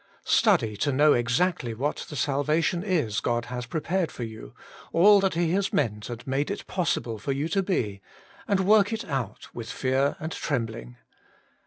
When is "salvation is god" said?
2.15-3.45